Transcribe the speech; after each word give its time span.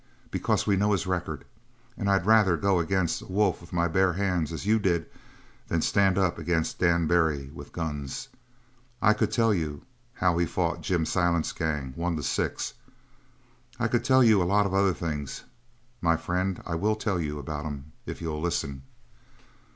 Because 0.31 0.65
we 0.65 0.75
know 0.77 0.93
his 0.93 1.05
record; 1.05 1.45
and 1.95 2.09
I'd 2.09 2.25
rather 2.25 2.57
go 2.57 2.79
against 2.79 3.21
a 3.21 3.31
wolf 3.31 3.61
with 3.61 3.71
my 3.71 3.87
bare 3.87 4.13
hands 4.13 4.51
as 4.51 4.65
you 4.65 4.79
did 4.79 5.05
than 5.67 5.83
stand 5.83 6.17
up 6.17 6.39
against 6.39 6.79
Dan 6.79 7.05
Barry 7.05 7.51
with 7.53 7.71
guns. 7.71 8.27
I 8.99 9.13
could 9.13 9.31
tell 9.31 9.53
you 9.53 9.83
how 10.15 10.39
he 10.39 10.47
fought 10.47 10.81
Jim 10.81 11.05
Silent's 11.05 11.51
gang, 11.51 11.93
one 11.95 12.15
to 12.15 12.23
six. 12.23 12.73
I 13.79 13.87
could 13.87 14.03
tell 14.03 14.23
you 14.23 14.41
a 14.41 14.43
lot 14.43 14.65
of 14.65 14.73
other 14.73 14.95
things. 14.95 15.43
My 16.01 16.17
friend, 16.17 16.63
I 16.65 16.73
will 16.73 16.95
tell 16.95 17.21
you 17.21 17.37
about 17.37 17.67
'em 17.67 17.91
if 18.07 18.23
you'll 18.23 18.41
listen." 18.41 18.81